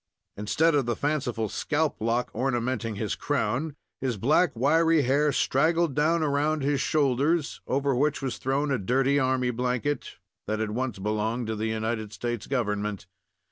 Instead 0.35 0.73
of 0.73 0.87
the 0.87 0.95
fanciful 0.95 1.47
scalp 1.47 1.97
lock 1.99 2.33
ornamenting 2.33 2.95
his 2.95 3.13
crown, 3.13 3.75
his 3.99 4.17
black, 4.17 4.51
wiry 4.55 5.03
hair 5.03 5.31
straggled 5.31 5.93
down 5.93 6.23
around 6.23 6.63
his 6.63 6.81
shoulders, 6.81 7.61
over 7.67 7.93
which 7.93 8.19
was 8.19 8.39
thrown 8.39 8.71
a 8.71 8.79
dirty 8.79 9.19
army 9.19 9.51
blanket, 9.51 10.15
that 10.47 10.57
had 10.57 10.71
once 10.71 10.97
belonged 10.97 11.45
to 11.45 11.55
the 11.55 11.67
United 11.67 12.11
States 12.11 12.47
government. 12.47 13.05